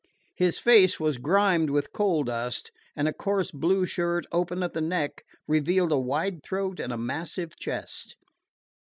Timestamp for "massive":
7.05-7.55